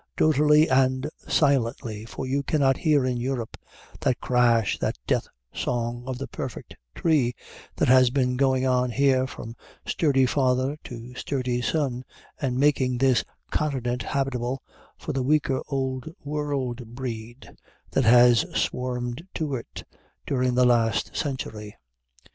[0.17, 3.55] Doughtily and silently, for you cannot hear in Europe
[3.99, 7.35] "that crash, the death song of the perfect tree,"
[7.75, 12.03] that has been going on here from sturdy father to sturdy son,
[12.41, 14.63] and making this continent habitable
[14.97, 17.55] for the weaker Old World breed
[17.91, 19.83] that has swarmed to it
[20.25, 21.77] during the last half century.